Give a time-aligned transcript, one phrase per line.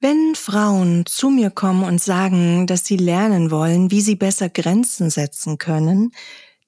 [0.00, 5.10] Wenn Frauen zu mir kommen und sagen, dass sie lernen wollen, wie sie besser Grenzen
[5.10, 6.12] setzen können,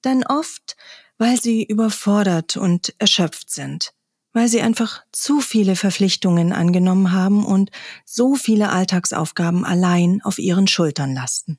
[0.01, 0.75] dann oft,
[1.17, 3.93] weil sie überfordert und erschöpft sind,
[4.33, 7.71] weil sie einfach zu viele Verpflichtungen angenommen haben und
[8.03, 11.57] so viele Alltagsaufgaben allein auf ihren Schultern lasten.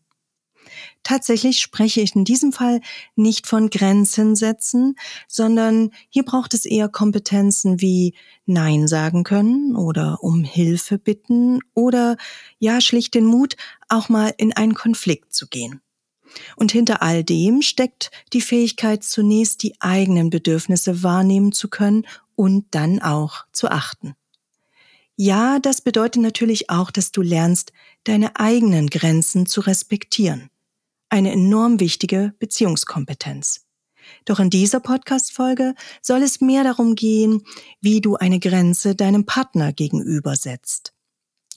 [1.03, 2.81] Tatsächlich spreche ich in diesem Fall
[3.17, 4.97] nicht von Grenzen setzen,
[5.27, 8.15] sondern hier braucht es eher Kompetenzen wie
[8.47, 12.17] Nein sagen können oder um Hilfe bitten oder
[12.59, 13.57] ja schlicht den Mut,
[13.89, 15.81] auch mal in einen Konflikt zu gehen.
[16.57, 22.67] Und hinter all dem steckt die Fähigkeit, zunächst die eigenen Bedürfnisse wahrnehmen zu können und
[22.71, 24.15] dann auch zu achten.
[25.17, 27.73] Ja, das bedeutet natürlich auch, dass du lernst,
[28.05, 30.49] deine eigenen Grenzen zu respektieren
[31.13, 33.67] eine enorm wichtige Beziehungskompetenz.
[34.25, 37.43] Doch in dieser Podcast-Folge soll es mehr darum gehen,
[37.81, 40.95] wie du eine Grenze deinem Partner gegenüber setzt,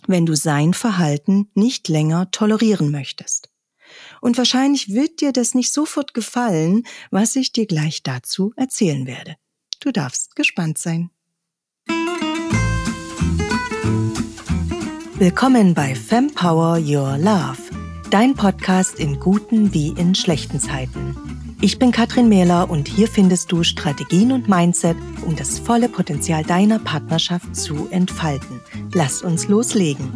[0.08, 3.50] wenn du sein Verhalten nicht länger tolerieren möchtest.
[4.20, 9.36] Und wahrscheinlich wird dir das nicht sofort gefallen, was ich dir gleich dazu erzählen werde.
[9.80, 11.12] Du darfst gespannt sein.
[15.18, 17.65] Willkommen bei Fempower Your Love
[18.12, 21.16] dein Podcast in guten wie in schlechten Zeiten.
[21.62, 26.44] Ich bin Katrin Mähler und hier findest du Strategien und Mindset, um das volle Potenzial
[26.44, 28.60] deiner Partnerschaft zu entfalten.
[28.94, 30.12] Lass uns loslegen.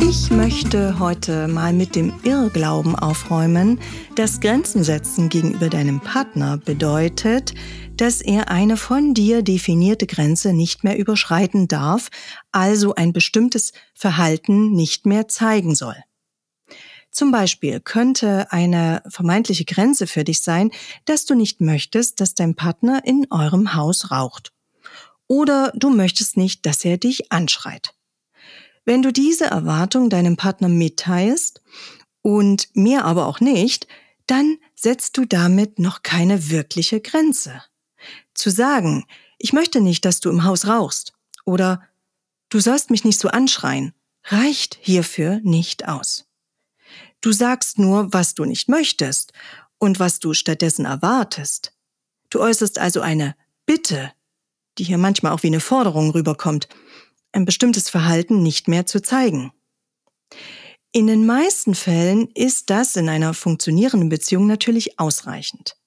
[0.00, 3.80] Ich möchte heute mal mit dem Irrglauben aufräumen,
[4.14, 7.54] dass Grenzen setzen gegenüber deinem Partner bedeutet,
[7.96, 12.08] dass er eine von dir definierte Grenze nicht mehr überschreiten darf,
[12.52, 15.96] also ein bestimmtes Verhalten nicht mehr zeigen soll.
[17.14, 20.72] Zum Beispiel könnte eine vermeintliche Grenze für dich sein,
[21.04, 24.52] dass du nicht möchtest, dass dein Partner in eurem Haus raucht.
[25.28, 27.94] Oder du möchtest nicht, dass er dich anschreit.
[28.84, 31.62] Wenn du diese Erwartung deinem Partner mitteilst
[32.20, 33.86] und mir aber auch nicht,
[34.26, 37.62] dann setzt du damit noch keine wirkliche Grenze.
[38.34, 39.06] Zu sagen,
[39.38, 41.12] ich möchte nicht, dass du im Haus rauchst
[41.44, 41.80] oder
[42.48, 43.94] du sollst mich nicht so anschreien,
[44.24, 46.26] reicht hierfür nicht aus.
[47.24, 49.32] Du sagst nur, was du nicht möchtest
[49.78, 51.72] und was du stattdessen erwartest.
[52.28, 54.12] Du äußerst also eine Bitte,
[54.76, 56.68] die hier manchmal auch wie eine Forderung rüberkommt,
[57.32, 59.52] ein bestimmtes Verhalten nicht mehr zu zeigen.
[60.92, 65.78] In den meisten Fällen ist das in einer funktionierenden Beziehung natürlich ausreichend.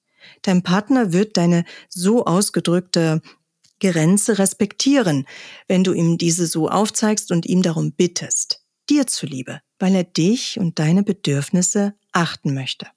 [0.42, 3.22] Dein Partner wird deine so ausgedrückte
[3.80, 5.28] Grenze respektieren,
[5.68, 10.60] wenn du ihm diese so aufzeigst und ihm darum bittest dir zuliebe, weil er dich
[10.60, 12.88] und deine Bedürfnisse achten möchte.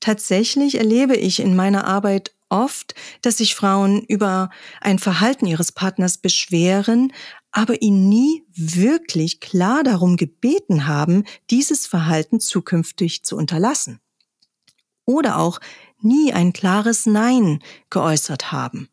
[0.00, 4.50] Tatsächlich erlebe ich in meiner Arbeit oft, dass sich Frauen über
[4.80, 7.12] ein Verhalten ihres Partners beschweren,
[7.52, 14.00] aber ihn nie wirklich klar darum gebeten haben, dieses Verhalten zukünftig zu unterlassen.
[15.04, 15.60] Oder auch
[16.00, 17.60] nie ein klares Nein
[17.90, 18.88] geäußert haben.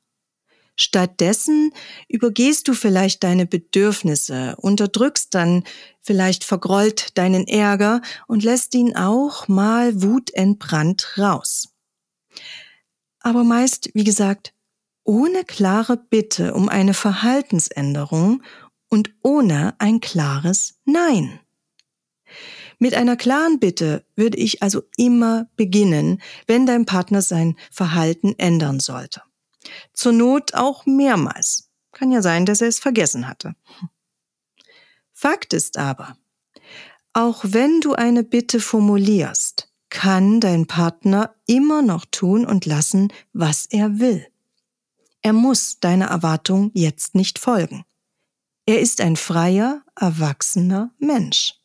[0.80, 1.74] Stattdessen
[2.08, 5.64] übergehst du vielleicht deine Bedürfnisse, unterdrückst dann
[6.02, 11.74] vielleicht vergrollt deinen Ärger und lässt ihn auch mal wutentbrannt raus.
[13.20, 14.54] Aber meist, wie gesagt,
[15.04, 18.44] ohne klare Bitte um eine Verhaltensänderung
[18.88, 21.40] und ohne ein klares Nein.
[22.78, 28.80] Mit einer klaren Bitte würde ich also immer beginnen, wenn dein Partner sein Verhalten ändern
[28.80, 29.24] sollte.
[29.94, 31.70] Zur Not auch mehrmals.
[31.92, 33.56] Kann ja sein, dass er es vergessen hatte.
[35.14, 36.16] Fakt ist aber,
[37.14, 43.66] auch wenn du eine Bitte formulierst, kann dein Partner immer noch tun und lassen, was
[43.66, 44.28] er will.
[45.24, 47.84] Er muss deiner Erwartung jetzt nicht folgen.
[48.68, 51.56] Er ist ein freier, erwachsener Mensch.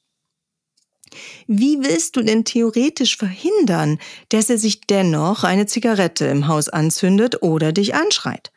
[1.47, 7.43] Wie willst du denn theoretisch verhindern, dass er sich dennoch eine Zigarette im Haus anzündet
[7.43, 8.53] oder dich anschreit?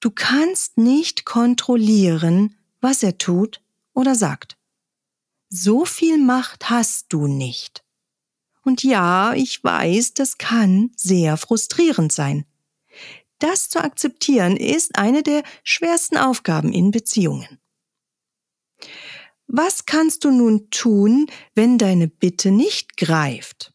[0.00, 3.62] Du kannst nicht kontrollieren, was er tut
[3.94, 4.56] oder sagt.
[5.48, 7.84] So viel Macht hast du nicht.
[8.62, 12.44] Und ja, ich weiß, das kann sehr frustrierend sein.
[13.38, 17.58] Das zu akzeptieren ist eine der schwersten Aufgaben in Beziehungen.
[19.56, 23.72] Was kannst du nun tun, wenn deine Bitte nicht greift?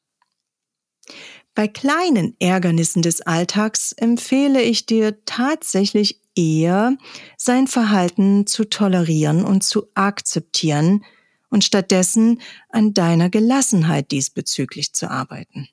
[1.55, 6.97] Bei kleinen Ärgernissen des Alltags empfehle ich dir tatsächlich eher,
[7.37, 11.05] sein Verhalten zu tolerieren und zu akzeptieren
[11.49, 15.69] und stattdessen an deiner Gelassenheit diesbezüglich zu arbeiten.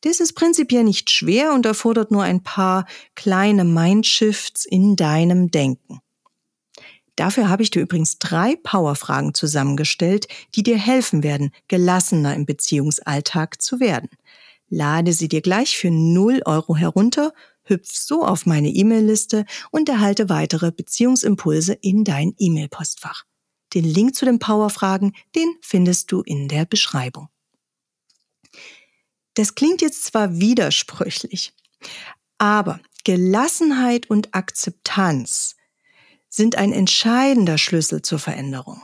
[0.00, 6.00] Das ist prinzipiell nicht schwer und erfordert nur ein paar kleine Mindshifts in deinem Denken.
[7.18, 13.60] Dafür habe ich dir übrigens drei Powerfragen zusammengestellt, die dir helfen werden, gelassener im Beziehungsalltag
[13.60, 14.08] zu werden.
[14.68, 17.32] Lade sie dir gleich für 0 Euro herunter,
[17.64, 23.24] hüpf so auf meine E-Mail-Liste und erhalte weitere Beziehungsimpulse in dein E-Mail-Postfach.
[23.74, 27.30] Den Link zu den Powerfragen, den findest du in der Beschreibung.
[29.34, 31.52] Das klingt jetzt zwar widersprüchlich,
[32.38, 35.56] aber Gelassenheit und Akzeptanz
[36.28, 38.82] sind ein entscheidender Schlüssel zur Veränderung.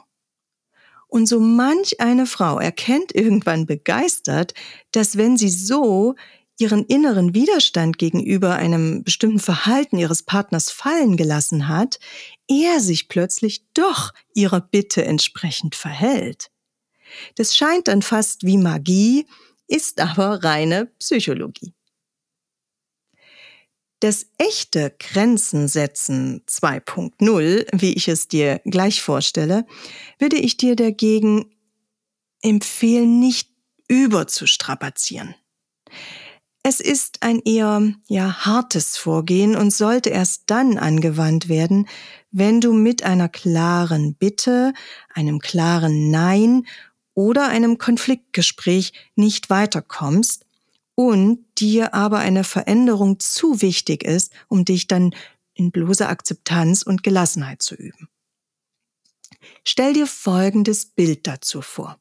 [1.09, 4.55] Und so manch eine Frau erkennt irgendwann begeistert,
[4.91, 6.17] dass wenn sie so
[6.59, 11.99] ihren inneren Widerstand gegenüber einem bestimmten Verhalten ihres Partners fallen gelassen hat,
[12.49, 16.51] er sich plötzlich doch ihrer Bitte entsprechend verhält.
[17.37, 19.27] Das scheint dann fast wie Magie,
[19.67, 21.75] ist aber reine Psychologie.
[24.05, 29.65] Das echte Grenzen setzen 2.0, wie ich es dir gleich vorstelle,
[30.19, 31.47] würde ich dir dagegen
[32.43, 33.49] empfehlen, nicht
[33.89, 35.35] überzustrapazieren.
[36.63, 41.89] Es ist ein eher ja hartes Vorgehen und sollte erst dann angewandt werden,
[42.31, 44.75] wenn du mit einer klaren Bitte,
[45.15, 46.67] einem klaren Nein
[47.15, 50.44] oder einem Konfliktgespräch nicht weiterkommst
[50.95, 55.15] und dir aber eine Veränderung zu wichtig ist, um dich dann
[55.55, 58.09] in bloßer Akzeptanz und Gelassenheit zu üben.
[59.65, 61.99] Stell dir folgendes Bild dazu vor.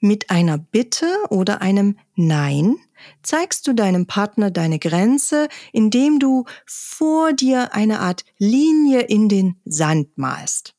[0.00, 2.76] Mit einer Bitte oder einem Nein
[3.22, 9.60] zeigst du deinem Partner deine Grenze, indem du vor dir eine Art Linie in den
[9.64, 10.74] Sand malst.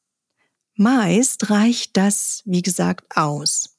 [0.75, 3.77] Meist reicht das, wie gesagt, aus.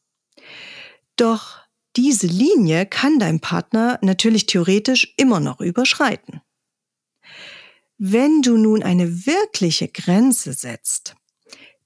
[1.16, 1.60] Doch
[1.96, 6.40] diese Linie kann dein Partner natürlich theoretisch immer noch überschreiten.
[7.98, 11.16] Wenn du nun eine wirkliche Grenze setzt,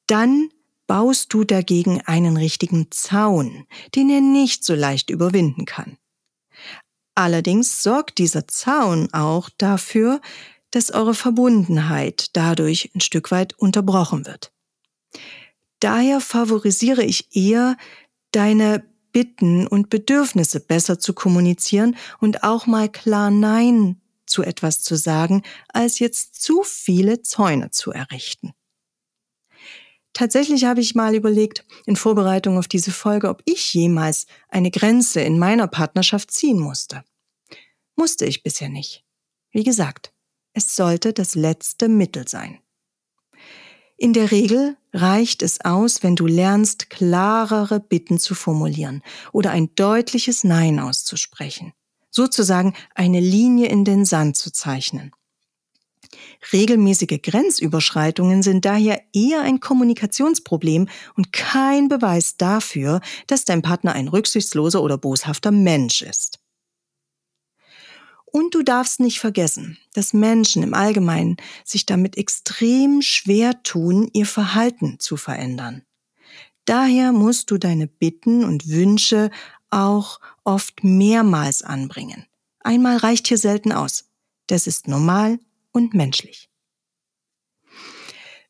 [0.06, 0.50] dann
[0.86, 5.96] baust du dagegen einen richtigen Zaun, den er nicht so leicht überwinden kann.
[7.14, 10.20] Allerdings sorgt dieser Zaun auch dafür,
[10.70, 14.52] dass eure Verbundenheit dadurch ein Stück weit unterbrochen wird.
[15.80, 17.76] Daher favorisiere ich eher
[18.32, 24.96] deine Bitten und Bedürfnisse besser zu kommunizieren und auch mal klar Nein zu etwas zu
[24.96, 28.52] sagen, als jetzt zu viele Zäune zu errichten.
[30.14, 35.20] Tatsächlich habe ich mal überlegt, in Vorbereitung auf diese Folge, ob ich jemals eine Grenze
[35.20, 37.04] in meiner Partnerschaft ziehen musste.
[37.94, 39.04] Musste ich bisher nicht.
[39.52, 40.12] Wie gesagt,
[40.52, 42.58] es sollte das letzte Mittel sein.
[43.96, 49.02] In der Regel reicht es aus, wenn du lernst, klarere Bitten zu formulieren
[49.32, 51.72] oder ein deutliches Nein auszusprechen.
[52.10, 55.12] Sozusagen eine Linie in den Sand zu zeichnen.
[56.52, 64.08] Regelmäßige Grenzüberschreitungen sind daher eher ein Kommunikationsproblem und kein Beweis dafür, dass dein Partner ein
[64.08, 66.43] rücksichtsloser oder boshafter Mensch ist.
[68.36, 74.26] Und du darfst nicht vergessen, dass Menschen im Allgemeinen sich damit extrem schwer tun, ihr
[74.26, 75.84] Verhalten zu verändern.
[76.64, 79.30] Daher musst du deine Bitten und Wünsche
[79.70, 82.26] auch oft mehrmals anbringen.
[82.58, 84.06] Einmal reicht hier selten aus.
[84.48, 85.38] Das ist normal
[85.70, 86.50] und menschlich.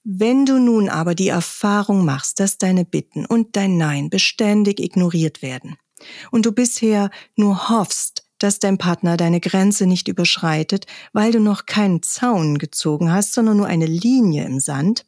[0.02, 5.43] Wenn du nun aber die Erfahrung machst, dass deine Bitten und dein Nein beständig ignoriert
[5.43, 5.76] werden
[6.31, 11.67] und du bisher nur hoffst, dass dein Partner deine Grenze nicht überschreitet, weil du noch
[11.67, 15.05] keinen Zaun gezogen hast, sondern nur eine Linie im Sand,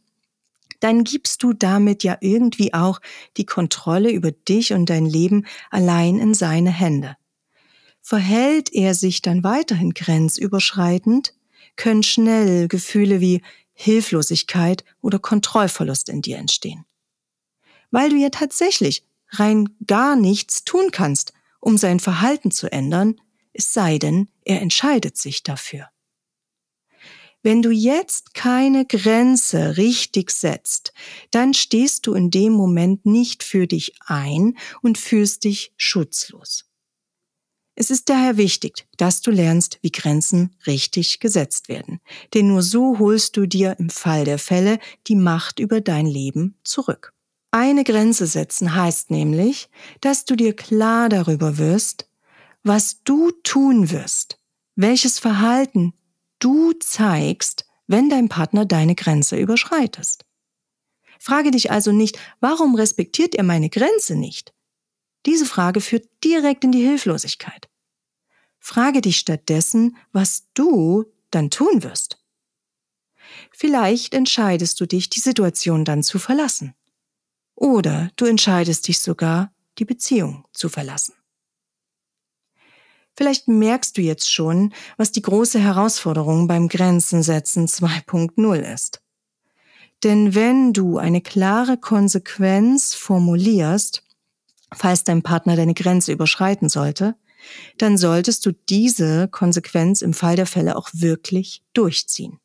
[0.80, 3.00] dann gibst du damit ja irgendwie auch
[3.36, 7.16] die Kontrolle über dich und dein Leben allein in seine Hände.
[8.02, 11.34] Verhält er sich dann weiterhin grenzüberschreitend,
[11.76, 13.42] können schnell Gefühle wie
[13.72, 16.84] Hilflosigkeit oder Kontrollverlust in dir entstehen.
[17.90, 21.32] Weil du ja tatsächlich rein gar nichts tun kannst,
[21.66, 23.20] um sein Verhalten zu ändern,
[23.52, 25.88] es sei denn, er entscheidet sich dafür.
[27.42, 30.92] Wenn du jetzt keine Grenze richtig setzt,
[31.32, 36.66] dann stehst du in dem Moment nicht für dich ein und fühlst dich schutzlos.
[37.74, 41.98] Es ist daher wichtig, dass du lernst, wie Grenzen richtig gesetzt werden.
[42.32, 46.60] Denn nur so holst du dir im Fall der Fälle die Macht über dein Leben
[46.62, 47.15] zurück.
[47.50, 49.68] Eine Grenze setzen heißt nämlich,
[50.00, 52.08] dass du dir klar darüber wirst,
[52.62, 54.38] was du tun wirst,
[54.74, 55.94] welches Verhalten
[56.38, 60.24] du zeigst, wenn dein Partner deine Grenze überschreitest.
[61.18, 64.52] Frage dich also nicht, warum respektiert er meine Grenze nicht?
[65.24, 67.68] Diese Frage führt direkt in die Hilflosigkeit.
[68.58, 72.18] Frage dich stattdessen, was du dann tun wirst.
[73.52, 76.74] Vielleicht entscheidest du dich, die Situation dann zu verlassen.
[77.56, 81.14] Oder du entscheidest dich sogar, die Beziehung zu verlassen.
[83.16, 89.02] Vielleicht merkst du jetzt schon, was die große Herausforderung beim Grenzensetzen 2.0 ist.
[90.04, 94.02] Denn wenn du eine klare Konsequenz formulierst,
[94.74, 97.16] falls dein Partner deine Grenze überschreiten sollte,
[97.78, 102.38] dann solltest du diese Konsequenz im Fall der Fälle auch wirklich durchziehen.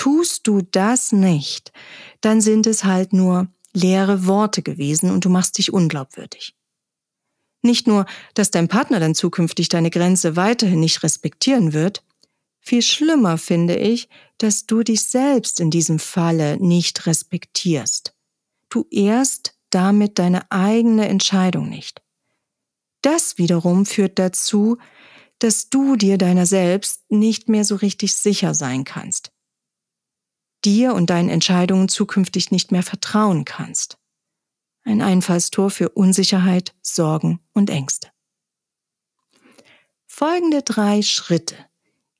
[0.00, 1.72] Tust du das nicht,
[2.22, 6.56] dann sind es halt nur leere Worte gewesen und du machst dich unglaubwürdig.
[7.60, 12.02] Nicht nur, dass dein Partner dann zukünftig deine Grenze weiterhin nicht respektieren wird,
[12.60, 18.14] viel schlimmer finde ich, dass du dich selbst in diesem Falle nicht respektierst.
[18.70, 22.00] Du ehrst damit deine eigene Entscheidung nicht.
[23.02, 24.78] Das wiederum führt dazu,
[25.40, 29.29] dass du dir deiner selbst nicht mehr so richtig sicher sein kannst.
[30.64, 33.98] Dir und deinen Entscheidungen zukünftig nicht mehr vertrauen kannst.
[34.84, 38.08] Ein Einfallstor für Unsicherheit, Sorgen und Ängste.
[40.06, 41.56] Folgende drei Schritte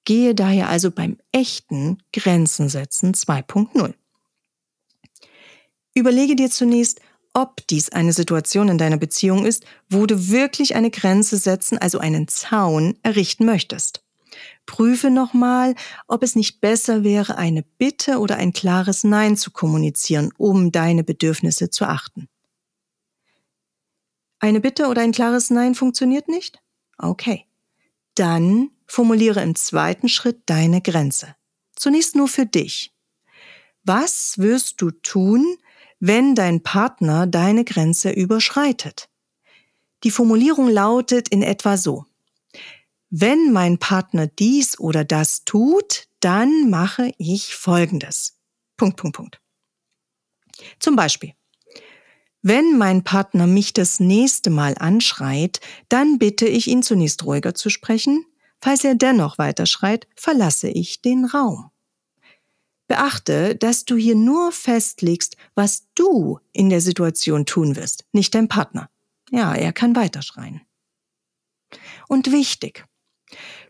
[0.05, 3.95] gehe daher also beim echten Grenzen setzen 2.0.
[5.95, 7.01] Überlege dir zunächst,
[7.35, 11.99] ob dies eine Situation in deiner Beziehung ist, wo du wirklich eine Grenze setzen, also
[11.99, 14.03] einen Zaun errichten möchtest.
[14.71, 15.75] Prüfe nochmal,
[16.07, 21.03] ob es nicht besser wäre, eine Bitte oder ein klares Nein zu kommunizieren, um deine
[21.03, 22.29] Bedürfnisse zu achten.
[24.39, 26.63] Eine Bitte oder ein klares Nein funktioniert nicht?
[26.99, 27.47] Okay.
[28.15, 31.35] Dann formuliere im zweiten Schritt deine Grenze.
[31.75, 32.95] Zunächst nur für dich.
[33.83, 35.59] Was wirst du tun,
[35.99, 39.09] wenn dein Partner deine Grenze überschreitet.
[40.03, 42.07] Die Formulierung lautet in etwa so.
[43.11, 48.39] Wenn mein Partner dies oder das tut, dann mache ich Folgendes.
[48.77, 49.41] Punkt, Punkt, Punkt.
[50.79, 51.35] Zum Beispiel.
[52.43, 57.69] Wenn mein Partner mich das nächste Mal anschreit, dann bitte ich ihn zunächst ruhiger zu
[57.69, 58.25] sprechen.
[58.61, 61.71] Falls er dennoch weiterschreit, verlasse ich den Raum.
[62.87, 68.49] Beachte, dass du hier nur festlegst, was du in der Situation tun wirst, nicht dein
[68.49, 68.89] Partner.
[69.31, 70.63] Ja, er kann weiterschreien.
[72.09, 72.85] Und wichtig,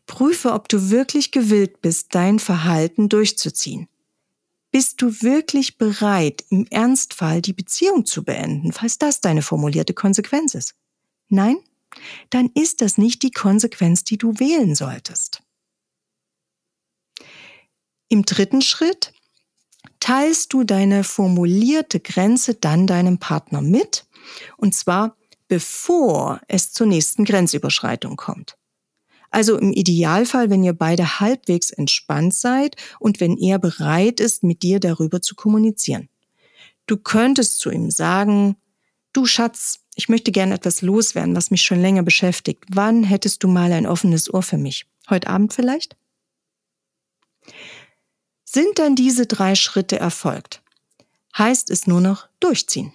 [0.07, 3.89] prüfe, ob du wirklich gewillt bist, dein Verhalten durchzuziehen.
[4.71, 10.55] Bist du wirklich bereit, im Ernstfall die Beziehung zu beenden, falls das deine formulierte Konsequenz
[10.55, 10.75] ist?
[11.29, 11.59] Nein?
[12.31, 15.43] Dann ist das nicht die Konsequenz, die du wählen solltest.
[18.09, 19.13] Im dritten Schritt
[19.99, 24.07] teilst du deine formulierte Grenze dann deinem Partner mit,
[24.57, 25.17] und zwar
[25.49, 28.57] bevor es zur nächsten Grenzüberschreitung kommt.
[29.31, 34.63] Also im Idealfall, wenn ihr beide halbwegs entspannt seid und wenn er bereit ist, mit
[34.63, 36.09] dir darüber zu kommunizieren.
[36.87, 38.57] Du könntest zu ihm sagen,
[39.13, 42.65] du Schatz, ich möchte gerne etwas loswerden, was mich schon länger beschäftigt.
[42.69, 44.87] Wann hättest du mal ein offenes Ohr für mich?
[45.09, 45.97] Heute Abend vielleicht?
[48.45, 50.63] Sind dann diese drei Schritte erfolgt,
[51.39, 52.93] heißt es nur noch durchziehen.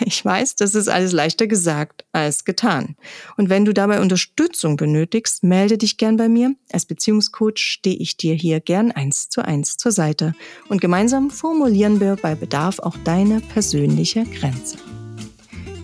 [0.00, 2.96] Ich weiß, das ist alles leichter gesagt als getan.
[3.36, 6.54] Und wenn du dabei Unterstützung benötigst, melde dich gern bei mir.
[6.72, 10.34] Als Beziehungscoach stehe ich dir hier gern eins zu eins zur Seite.
[10.68, 14.78] Und gemeinsam formulieren wir bei Bedarf auch deine persönliche Grenze.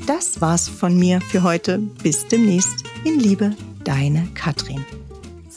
[0.06, 1.78] Das war's von mir für heute.
[2.02, 2.84] Bis demnächst.
[3.04, 4.84] In Liebe, deine Katrin.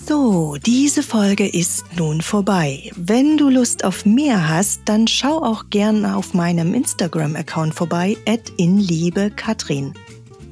[0.05, 2.89] So, diese Folge ist nun vorbei.
[2.95, 8.51] Wenn du Lust auf mehr hast, dann schau auch gerne auf meinem Instagram-Account vorbei, at
[8.57, 9.93] inliebekatrin.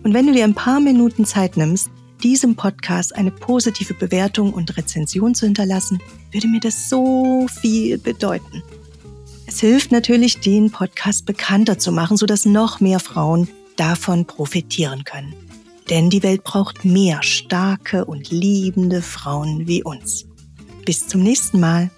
[0.04, 1.90] Und wenn du dir ein paar Minuten Zeit nimmst,
[2.22, 6.00] diesem Podcast eine positive Bewertung und Rezension zu hinterlassen,
[6.32, 8.64] würde mir das so viel bedeuten.
[9.48, 15.34] Es hilft natürlich, den Podcast bekannter zu machen, sodass noch mehr Frauen davon profitieren können.
[15.90, 20.26] Denn die Welt braucht mehr starke und liebende Frauen wie uns.
[20.86, 21.90] Bis zum nächsten Mal.